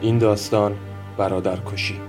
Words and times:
این 0.00 0.18
داستان 0.18 0.76
برادرکشی. 1.16 2.00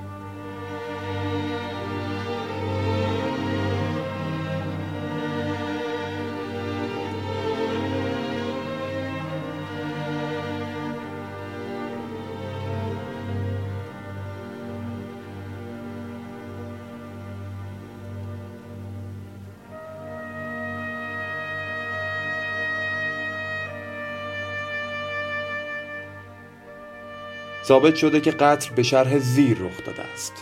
ثابت 27.70 27.96
شده 27.96 28.22
که 28.22 28.32
قتل 28.32 28.76
به 28.76 28.84
شرح 28.84 29.18
زیر 29.18 29.58
رخ 29.58 29.86
داده 29.86 30.02
است. 30.14 30.34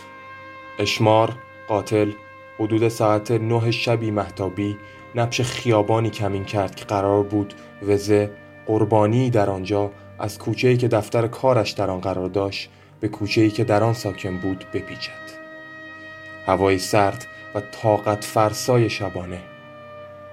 اشمار 0.80 1.34
قاتل 1.68 2.12
حدود 2.60 2.88
ساعت 2.88 3.32
نه 3.32 3.72
شبی 3.72 4.12
محتابی 4.12 4.78
نبش 5.16 5.42
خیابانی 5.42 6.10
کمین 6.10 6.46
کرد 6.46 6.76
که 6.76 6.86
قرار 6.86 7.24
بود 7.24 7.54
وزه 7.82 8.32
قربانی 8.66 9.30
در 9.30 9.50
آنجا 9.50 9.92
از 10.20 10.40
کوچه‌ای 10.40 10.78
که 10.78 10.88
دفتر 10.88 11.28
کارش 11.28 11.72
در 11.72 11.90
آن 11.90 12.00
قرار 12.00 12.30
داشت 12.30 12.70
به 13.00 13.08
کوچه‌ای 13.08 13.50
که 13.50 13.64
در 13.64 13.84
آن 13.84 13.94
ساکن 13.94 14.38
بود 14.38 14.66
بپیچد. 14.74 15.28
هوای 16.46 16.78
سرد 16.78 17.28
و 17.56 17.62
طاقت 17.82 18.26
فرسای 18.26 18.90
شبانه. 18.90 19.40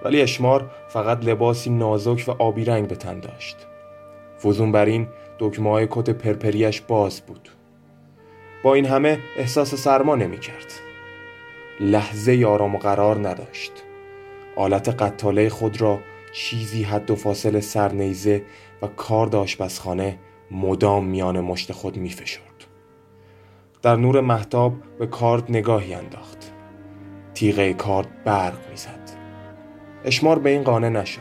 ولی 0.02 0.20
اشمار 0.20 0.70
فقط 0.88 1.24
لباسی 1.24 1.70
نازک 1.70 2.24
و 2.26 2.30
آبی 2.42 2.64
رنگ 2.64 2.88
به 2.88 2.96
تن 2.96 3.20
داشت. 3.20 3.56
فزون 4.44 4.72
بر 4.72 4.84
این 4.84 5.08
دکمه 5.38 5.70
های 5.70 5.86
کت 5.90 6.10
پرپریش 6.10 6.80
باز 6.80 7.20
بود. 7.20 7.48
با 8.62 8.74
این 8.74 8.86
همه 8.86 9.18
احساس 9.36 9.74
سرما 9.74 10.14
نمی 10.16 10.38
کرد. 10.38 10.72
لحظه 11.80 12.44
آرام 12.46 12.74
و 12.74 12.78
قرار 12.78 13.28
نداشت. 13.28 13.72
آلت 14.56 14.88
قطاله 14.88 15.48
خود 15.48 15.80
را 15.80 15.98
چیزی 16.32 16.82
حد 16.82 17.10
و 17.10 17.16
فاصل 17.16 17.60
سرنیزه 17.60 18.42
و 18.82 18.86
کارد 18.86 19.34
آشپزخانه 19.34 20.18
مدام 20.50 21.04
میان 21.04 21.40
مشت 21.40 21.72
خود 21.72 21.96
می 21.96 22.10
فشرد. 22.10 22.44
در 23.82 23.96
نور 23.96 24.20
محتاب 24.20 24.74
به 24.98 25.06
کارد 25.06 25.44
نگاهی 25.48 25.94
انداخت. 25.94 26.52
تیغه 27.34 27.74
کارد 27.74 28.24
برق 28.24 28.70
می‌زد. 28.70 29.10
اشمار 30.04 30.38
به 30.38 30.50
این 30.50 30.62
قانع 30.62 30.88
نشد. 30.88 31.20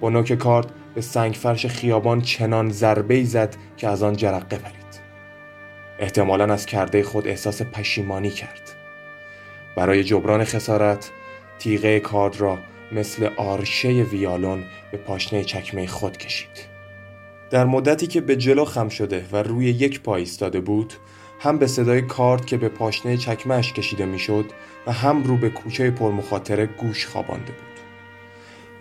با 0.00 0.10
نوک 0.10 0.32
کارد 0.32 0.72
به 0.94 1.00
سنگ 1.00 1.34
فرش 1.34 1.66
خیابان 1.66 2.20
چنان 2.20 2.70
ضربه 2.70 3.24
زد 3.24 3.56
که 3.76 3.88
از 3.88 4.02
آن 4.02 4.16
جرقه 4.16 4.56
پرید. 4.56 4.84
احتمالا 5.98 6.52
از 6.52 6.66
کرده 6.66 7.02
خود 7.02 7.28
احساس 7.28 7.62
پشیمانی 7.62 8.30
کرد. 8.30 8.72
برای 9.76 10.04
جبران 10.04 10.44
خسارت 10.44 11.10
تیغه 11.58 12.00
کارد 12.00 12.40
را 12.40 12.58
مثل 12.92 13.30
آرشه 13.36 13.88
ویالون 13.88 14.64
به 14.90 14.98
پاشنه 14.98 15.44
چکمه 15.44 15.86
خود 15.86 16.16
کشید. 16.16 16.74
در 17.50 17.64
مدتی 17.64 18.06
که 18.06 18.20
به 18.20 18.36
جلو 18.36 18.64
خم 18.64 18.88
شده 18.88 19.24
و 19.32 19.36
روی 19.36 19.66
یک 19.66 20.00
پای 20.00 20.20
ایستاده 20.20 20.60
بود 20.60 20.92
هم 21.40 21.58
به 21.58 21.66
صدای 21.66 22.02
کارد 22.02 22.44
که 22.44 22.56
به 22.56 22.68
پاشنه 22.68 23.16
چکمهش 23.16 23.72
کشیده 23.72 24.06
می‌شد 24.06 24.44
و 24.86 24.92
هم 24.92 25.22
رو 25.22 25.36
به 25.36 25.50
کوچه 25.50 25.90
پرمخاطره 25.90 26.66
گوش 26.66 27.06
خوابانده 27.06 27.52
بود. 27.52 27.73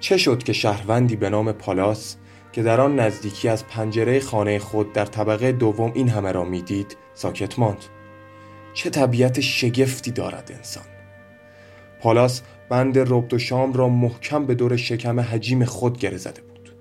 چه 0.03 0.17
شد 0.17 0.43
که 0.43 0.53
شهروندی 0.53 1.15
به 1.15 1.29
نام 1.29 1.51
پالاس 1.51 2.15
که 2.51 2.63
در 2.63 2.81
آن 2.81 2.99
نزدیکی 2.99 3.49
از 3.49 3.67
پنجره 3.67 4.19
خانه 4.19 4.59
خود 4.59 4.93
در 4.93 5.05
طبقه 5.05 5.51
دوم 5.51 5.91
این 5.93 6.09
همه 6.09 6.31
را 6.31 6.43
می‌دید 6.43 6.97
ساکت 7.13 7.59
ماند. 7.59 7.83
چه 8.73 8.89
طبیعت 8.89 9.39
شگفتی 9.39 10.11
دارد 10.11 10.51
انسان. 10.55 10.83
پالاس 12.01 12.41
بند 12.69 12.99
ربط 12.99 13.33
و 13.33 13.39
شام 13.39 13.73
را 13.73 13.89
محکم 13.89 14.45
به 14.45 14.55
دور 14.55 14.75
شکم 14.75 15.19
حجیم 15.19 15.65
خود 15.65 15.97
گره 15.97 16.17
زده 16.17 16.41
بود 16.41 16.75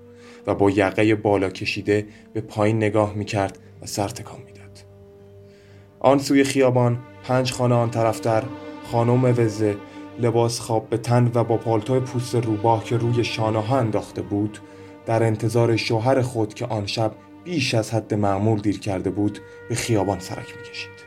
و 0.47 0.55
با 0.55 0.69
یقه 0.69 1.15
بالا 1.15 1.49
کشیده 1.49 2.07
به 2.33 2.41
پایین 2.41 2.77
نگاه 2.77 3.13
می‌کرد 3.13 3.59
و 3.81 3.85
سر 3.85 4.07
تکان 4.07 4.39
می‌داد. 4.39 4.79
آن 5.99 6.19
سوی 6.19 6.43
خیابان 6.43 6.99
پنج 7.23 7.51
خانه 7.51 7.75
آن 7.75 7.91
طرفتر 7.91 8.43
خانم 8.91 9.23
وزه 9.37 9.75
لباس 10.19 10.59
خواب 10.59 10.89
به 10.89 10.97
تن 10.97 11.31
و 11.33 11.43
با 11.43 11.57
پالتو 11.57 11.99
پوست 11.99 12.35
روباه 12.35 12.83
که 12.83 12.97
روی 12.97 13.23
شانه 13.23 13.59
ها 13.59 13.77
انداخته 13.77 14.21
بود 14.21 14.59
در 15.05 15.23
انتظار 15.23 15.75
شوهر 15.75 16.21
خود 16.21 16.53
که 16.53 16.65
آن 16.65 16.85
شب 16.85 17.11
بیش 17.43 17.73
از 17.73 17.93
حد 17.93 18.13
معمول 18.13 18.59
دیر 18.59 18.79
کرده 18.79 19.09
بود 19.09 19.39
به 19.69 19.75
خیابان 19.75 20.19
سرک 20.19 20.57
می‌کشید 20.57 21.03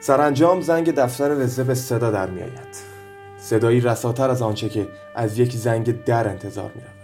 سرانجام 0.00 0.60
زنگ 0.60 0.94
دفتر 0.94 1.44
وزه 1.44 1.64
به 1.64 1.74
صدا 1.74 2.10
در 2.10 2.30
میآید 2.30 2.94
صدایی 3.36 3.80
رساتر 3.80 4.30
از 4.30 4.42
آنچه 4.42 4.68
که 4.68 4.88
از 5.14 5.38
یک 5.38 5.52
زنگ 5.52 6.04
در 6.04 6.28
انتظار 6.28 6.72
می 6.74 6.80
رود. 6.80 6.94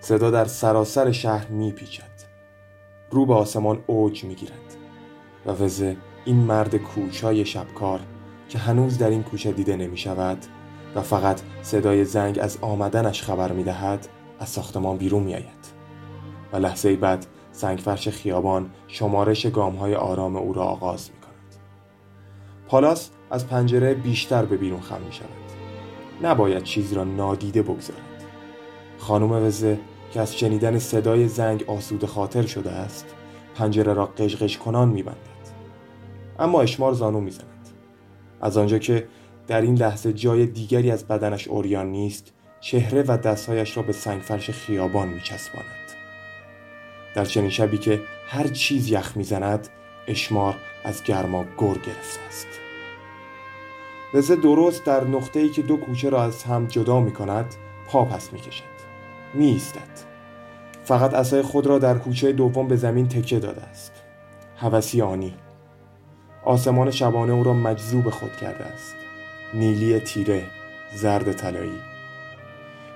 صدا 0.00 0.30
در 0.30 0.44
سراسر 0.44 1.12
شهر 1.12 1.46
می 1.46 1.72
پیچد. 1.72 2.10
رو 3.10 3.26
به 3.26 3.34
آسمان 3.34 3.84
اوج 3.86 4.24
می 4.24 4.34
گیرد 4.34 4.76
و 5.46 5.50
وزه 5.50 5.96
این 6.24 6.36
مرد 6.36 6.76
کوچای 6.76 7.44
شبکار 7.44 8.00
که 8.50 8.58
هنوز 8.58 8.98
در 8.98 9.10
این 9.10 9.22
کوچه 9.22 9.52
دیده 9.52 9.76
نمی 9.76 9.96
شود 9.96 10.38
و 10.94 11.02
فقط 11.02 11.40
صدای 11.62 12.04
زنگ 12.04 12.38
از 12.42 12.58
آمدنش 12.60 13.22
خبر 13.22 13.52
می 13.52 13.64
دهد 13.64 14.08
از 14.38 14.48
ساختمان 14.48 14.96
بیرون 14.96 15.22
می 15.22 15.34
آید 15.34 15.70
و 16.52 16.56
لحظه 16.56 16.96
بعد 16.96 17.26
سنگفرش 17.52 18.08
خیابان 18.08 18.70
شمارش 18.88 19.46
گام 19.46 19.76
های 19.76 19.94
آرام 19.94 20.36
او 20.36 20.52
را 20.52 20.62
آغاز 20.62 21.10
می 21.10 21.20
کند. 21.20 21.56
پالاس 22.68 23.10
از 23.30 23.46
پنجره 23.46 23.94
بیشتر 23.94 24.44
به 24.44 24.56
بیرون 24.56 24.80
خم 24.80 25.00
می 25.06 25.12
شود. 25.12 25.28
نباید 26.22 26.62
چیزی 26.62 26.94
را 26.94 27.04
نادیده 27.04 27.62
بگذارد. 27.62 28.24
خانم 28.98 29.32
وزه 29.32 29.78
که 30.12 30.20
از 30.20 30.36
شنیدن 30.36 30.78
صدای 30.78 31.28
زنگ 31.28 31.64
آسوده 31.66 32.06
خاطر 32.06 32.46
شده 32.46 32.70
است 32.70 33.06
پنجره 33.54 33.92
را 33.92 34.06
قشقش 34.06 34.58
کنان 34.58 34.88
می 34.88 35.02
بندد. 35.02 35.16
اما 36.38 36.62
اشمار 36.62 36.92
زانو 36.92 37.20
می 37.20 37.30
زند. 37.30 37.59
از 38.40 38.56
آنجا 38.56 38.78
که 38.78 39.06
در 39.46 39.60
این 39.60 39.74
لحظه 39.74 40.12
جای 40.12 40.46
دیگری 40.46 40.90
از 40.90 41.04
بدنش 41.04 41.48
اوریان 41.48 41.86
نیست 41.86 42.32
چهره 42.60 43.04
و 43.08 43.16
دستهایش 43.16 43.76
را 43.76 43.82
به 43.82 43.92
سنگفرش 43.92 44.50
خیابان 44.50 45.08
میچسباند. 45.08 45.66
در 47.14 47.24
چنین 47.24 47.50
شبی 47.50 47.78
که 47.78 48.00
هر 48.26 48.48
چیز 48.48 48.90
یخ 48.90 49.16
می‌زند 49.16 49.68
اشمار 50.08 50.56
از 50.84 51.04
گرما 51.04 51.44
گر 51.44 51.74
گرفته 51.74 52.20
است. 52.28 52.46
وزه 54.14 54.36
درست 54.36 54.84
در 54.84 55.04
نقطه‌ای 55.04 55.48
که 55.48 55.62
دو 55.62 55.76
کوچه 55.76 56.10
را 56.10 56.24
از 56.24 56.42
هم 56.42 56.66
جدا 56.66 57.00
می 57.00 57.12
کند 57.12 57.54
پا 57.86 58.04
پس 58.04 58.32
می 58.32 58.40
کشد 58.40 58.64
می 59.34 59.46
ایستد 59.46 60.10
فقط 60.84 61.14
اسای 61.14 61.42
خود 61.42 61.66
را 61.66 61.78
در 61.78 61.98
کوچه 61.98 62.32
دوم 62.32 62.68
به 62.68 62.76
زمین 62.76 63.08
تکه 63.08 63.38
داده 63.38 63.62
است. 63.62 63.92
هوسی 64.56 65.02
آنی. 65.02 65.34
آسمان 66.44 66.90
شبانه 66.90 67.32
او 67.32 67.44
را 67.44 67.52
مجذوب 67.52 68.10
خود 68.10 68.36
کرده 68.36 68.64
است. 68.64 68.94
نیلی 69.54 70.00
تیره 70.00 70.42
زرد 70.94 71.32
طلایی. 71.32 71.80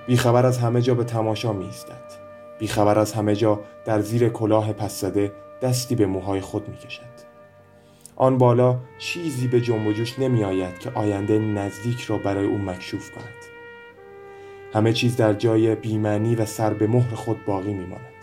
بیخبر 0.07 0.45
از 0.45 0.57
همه 0.57 0.81
جا 0.81 0.93
به 0.93 1.03
تماشا 1.03 1.53
می 1.53 1.65
ایستد 1.65 2.03
بیخبر 2.59 2.99
از 2.99 3.13
همه 3.13 3.35
جا 3.35 3.59
در 3.85 4.01
زیر 4.01 4.29
کلاه 4.29 4.73
پس 4.73 5.01
زده 5.01 5.31
دستی 5.61 5.95
به 5.95 6.05
موهای 6.05 6.41
خود 6.41 6.69
می 6.69 6.77
کشد 6.77 7.25
آن 8.15 8.37
بالا 8.37 8.77
چیزی 8.97 9.47
به 9.47 9.61
جنب 9.61 9.87
و 9.87 9.93
جوش 9.93 10.19
نمی 10.19 10.43
آید 10.43 10.79
که 10.79 10.91
آینده 10.95 11.39
نزدیک 11.39 12.01
را 12.01 12.17
برای 12.17 12.45
او 12.45 12.57
مکشوف 12.57 13.11
کند. 13.11 13.25
همه 14.73 14.93
چیز 14.93 15.15
در 15.15 15.33
جای 15.33 15.75
بیمنی 15.75 16.35
و 16.35 16.45
سر 16.45 16.73
به 16.73 16.87
مهر 16.87 17.15
خود 17.15 17.45
باقی 17.45 17.73
می 17.73 17.85
ماند 17.85 18.14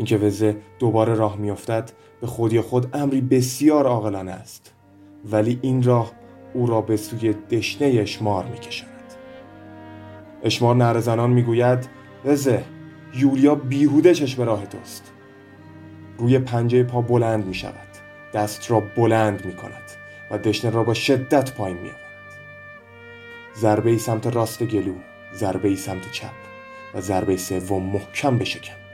اینکه 0.00 0.16
وزه 0.16 0.56
دوباره 0.78 1.14
راه 1.14 1.36
میافتد 1.36 1.90
به 2.20 2.26
خودی 2.26 2.60
خود 2.60 2.96
امری 2.96 3.20
بسیار 3.20 3.86
عاقلانه 3.86 4.32
است. 4.32 4.72
ولی 5.30 5.58
این 5.62 5.82
راه 5.82 6.12
او 6.54 6.66
را 6.66 6.80
به 6.80 6.96
سوی 6.96 7.32
دشنه 7.32 7.88
اشمار 8.00 8.44
میکشاند. 8.44 9.14
اشمار 10.42 10.76
نرزنان 10.76 11.30
می‌گوید 11.30 11.88
وزه 12.24 12.64
یولیا 13.14 13.54
بیهوده 13.54 14.14
چشم 14.14 14.42
راه 14.42 14.66
توست. 14.66 15.12
روی 16.18 16.38
پنجه 16.38 16.82
پا 16.82 17.00
بلند 17.00 17.46
می 17.46 17.54
شود 17.54 17.88
دست 18.34 18.70
را 18.70 18.82
بلند 18.96 19.44
می 19.44 19.52
کند 19.52 19.90
و 20.30 20.38
دشنه 20.38 20.70
را 20.70 20.84
با 20.84 20.94
شدت 20.94 21.54
پایین 21.54 21.76
می 21.76 21.88
آورد 21.88 22.00
ضربه 23.56 23.98
سمت 23.98 24.26
راست 24.26 24.62
گلو 24.62 24.94
ضربه 25.34 25.76
سمت 25.76 26.12
چپ 26.12 26.30
و 26.94 27.00
ضربه 27.00 27.36
سوم 27.36 27.82
محکم 27.82 28.38
به 28.38 28.44
شکم. 28.44 28.89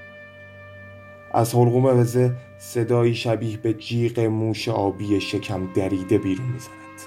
از 1.36 1.54
حلقوم 1.54 1.84
وزه 1.84 2.32
صدایی 2.58 3.14
شبیه 3.14 3.56
به 3.56 3.74
جیغ 3.74 4.20
موش 4.20 4.68
آبی 4.68 5.20
شکم 5.20 5.72
دریده 5.72 6.18
بیرون 6.18 6.46
می‌زند. 6.46 7.00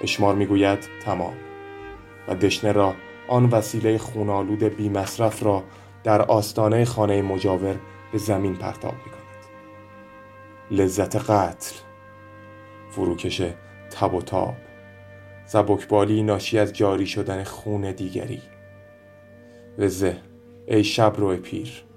اشمار 0.00 0.34
می‌گوید 0.34 0.78
تمام. 1.04 1.34
و 2.28 2.34
دشنه 2.34 2.72
را 2.72 2.94
آن 3.28 3.44
وسیله 3.50 3.98
خونالود 3.98 4.62
بی 4.62 4.88
مصرف 4.88 5.42
را 5.42 5.64
در 6.04 6.22
آستانه 6.22 6.84
خانه 6.84 7.22
مجاور 7.22 7.76
به 8.12 8.18
زمین 8.18 8.56
پرتاب 8.56 8.94
می 8.94 9.10
کند. 9.10 9.44
لذت 10.70 11.16
قتل 11.16 11.76
فروکش 12.90 13.42
تب 13.90 14.14
و 14.14 14.22
تاب 14.22 14.56
سبکبالی 15.46 16.22
ناشی 16.22 16.58
از 16.58 16.72
جاری 16.72 17.06
شدن 17.06 17.44
خون 17.44 17.92
دیگری. 17.92 18.42
وزه 19.78 20.16
ای 20.66 20.84
شب 20.84 21.14
روی 21.16 21.36
پیر 21.36 21.87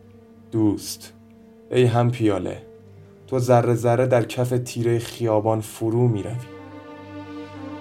دوست. 0.51 1.13
ای 1.71 1.83
هم 1.83 2.12
پیاله 2.12 2.62
تو 3.27 3.39
ذره 3.39 3.75
ذره 3.75 4.07
در 4.07 4.24
کف 4.24 4.50
تیره 4.50 5.00
خیابان 5.00 5.62
فرو 5.62 6.07
می 6.07 6.24
روی 6.24 6.36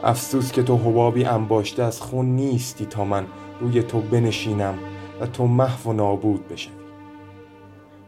افسوس 0.02 0.52
که 0.52 0.62
تو 0.62 0.76
حبابی 0.76 1.24
انباشته 1.24 1.82
از 1.82 2.00
خون 2.00 2.26
نیستی 2.26 2.86
تا 2.86 3.04
من 3.04 3.26
روی 3.60 3.82
تو 3.82 4.00
بنشینم 4.00 4.78
و 5.20 5.26
تو 5.26 5.46
محو 5.46 5.90
و 5.90 5.92
نابود 5.92 6.48
بشوی. 6.48 6.72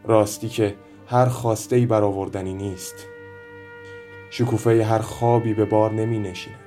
راستی 0.03 0.49
که 0.49 0.75
هر 1.07 1.25
خواسته 1.25 1.75
ای 1.75 1.85
برآوردنی 1.85 2.53
نیست. 2.53 2.95
شکوفه 4.29 4.85
هر 4.85 4.99
خوابی 4.99 5.53
به 5.53 5.65
بار 5.65 5.91
نمی 5.91 6.19
نشیند 6.19 6.57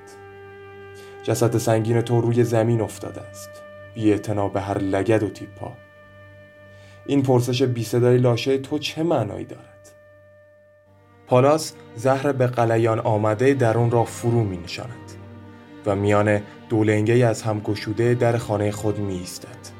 جسد 1.22 1.58
سنگین 1.58 2.00
تو 2.00 2.20
روی 2.20 2.44
زمین 2.44 2.80
افتاده 2.80 3.20
است. 3.20 3.50
بی 3.94 4.14
به 4.48 4.60
هر 4.60 4.78
لگد 4.78 5.22
و 5.22 5.28
تیپا 5.28 5.72
این 7.06 7.22
پرسش 7.22 7.62
بی 7.62 7.84
صدای 7.84 8.18
لاشه 8.18 8.58
تو 8.58 8.78
چه 8.78 9.02
معنایی 9.02 9.44
دارد؟ 9.44 9.92
پالاس 11.26 11.72
زهر 11.94 12.32
به 12.32 12.46
قلیان 12.46 12.98
آمده 12.98 13.54
درون 13.54 13.90
را 13.90 14.04
فرو 14.04 14.44
می 14.44 14.56
نشاند 14.56 15.12
و 15.86 15.96
میان 15.96 16.40
دولنگه 16.68 17.26
از 17.26 17.42
هم 17.42 17.60
گشوده 17.60 18.14
در 18.14 18.36
خانه 18.36 18.70
خود 18.70 18.98
می 18.98 19.18
ایستد. 19.18 19.76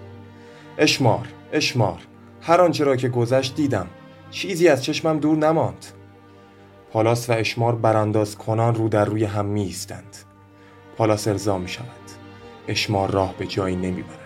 اشمار 0.79 1.29
اشمار 1.53 1.99
هر 2.41 2.61
آنچه 2.61 2.85
را 2.85 2.97
که 2.97 3.09
گذشت 3.09 3.55
دیدم 3.55 3.87
چیزی 4.31 4.69
از 4.69 4.85
چشمم 4.85 5.19
دور 5.19 5.37
نماند. 5.37 5.87
پالاس 6.93 7.31
و 7.31 7.33
اشمار 7.33 7.75
برانداز 7.75 8.39
کنان 8.39 8.75
رو 8.75 8.89
در 8.89 9.05
روی 9.05 9.25
هم 9.25 9.47
می 9.47 9.63
ایستند. 9.63 10.17
پالاس 10.97 11.29
ارضا 11.29 11.59
می 11.59 11.69
شود. 11.69 11.87
اشمار 12.69 13.11
راه 13.11 13.35
به 13.39 13.47
جایی 13.47 13.77
نمی 13.77 14.03
برد. 14.03 14.26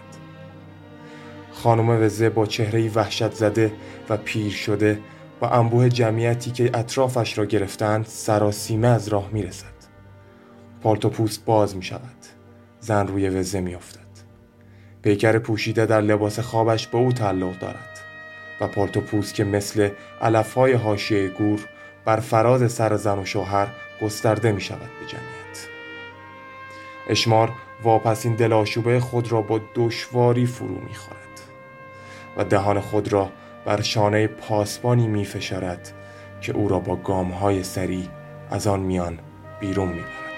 خانم 1.62 2.02
وزه 2.02 2.30
با 2.30 2.46
چهره 2.46 2.90
وحشت 2.94 3.32
زده 3.32 3.72
و 4.08 4.16
پیر 4.16 4.52
شده 4.52 4.98
با 5.40 5.48
انبوه 5.48 5.88
جمعیتی 5.88 6.50
که 6.50 6.70
اطرافش 6.74 7.38
را 7.38 7.44
گرفتند 7.44 8.06
سراسیمه 8.06 8.88
از 8.88 9.08
راه 9.08 9.28
می 9.32 9.42
رسد 9.42 9.66
پالتو 10.82 11.08
پوست 11.08 11.44
باز 11.44 11.76
می 11.76 11.82
شود 11.82 12.26
زن 12.80 13.06
روی 13.06 13.28
وزه 13.28 13.60
می 13.60 13.74
افتد 13.74 14.00
پیکر 15.02 15.38
پوشیده 15.38 15.86
در 15.86 16.00
لباس 16.00 16.40
خوابش 16.40 16.86
به 16.86 16.98
او 16.98 17.12
تعلق 17.12 17.58
دارد 17.58 17.98
و 18.60 18.66
پالتو 18.66 19.00
پوست 19.00 19.34
که 19.34 19.44
مثل 19.44 19.90
علفهای 20.22 20.72
حاشیه 20.72 21.28
گور 21.28 21.60
بر 22.04 22.20
فراز 22.20 22.72
سر 22.72 22.96
زن 22.96 23.18
و 23.18 23.24
شوهر 23.24 23.68
گسترده 24.02 24.52
می 24.52 24.60
شود 24.60 24.90
به 25.00 25.06
جمعیت. 25.06 25.68
اشمار 27.08 27.52
واپسین 27.82 28.34
دلاشوبه 28.34 29.00
خود 29.00 29.32
را 29.32 29.42
با 29.42 29.60
دشواری 29.74 30.46
فرو 30.46 30.80
می 30.88 30.94
خورد 30.94 31.29
دهان 32.44 32.80
خود 32.80 33.12
را 33.12 33.30
بر 33.64 33.80
شانه 33.80 34.26
پاسبانی 34.26 35.06
می 35.06 35.24
فشارد 35.24 35.92
که 36.40 36.52
او 36.52 36.68
را 36.68 36.78
با 36.78 36.96
گام 36.96 37.30
های 37.30 37.62
سری 37.62 38.08
از 38.50 38.66
آن 38.66 38.80
میان 38.80 39.18
بیرون 39.60 39.88
می 39.88 40.00
برد. 40.00 40.29